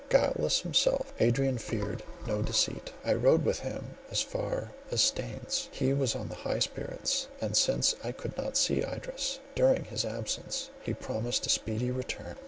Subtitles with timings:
[0.09, 2.91] Guileless himself, Adrian feared no deceit.
[3.05, 7.93] I rode with him as far as Staines: he was in high spirits; and, since
[8.03, 12.37] I could not see Idris during his absence, he promised a speedy return.